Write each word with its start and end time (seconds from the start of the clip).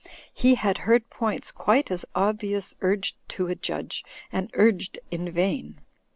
He 0.33 0.55
had 0.55 0.79
heard 0.79 1.11
points 1.11 1.51
quite 1.51 1.91
as 1.91 2.05
obvious 2.15 2.73
urged 2.81 3.17
to 3.29 3.45
a 3.49 3.53
judge 3.55 4.03
and 4.31 4.49
urged 4.55 4.97
in 5.11 5.31
vain. 5.31 5.79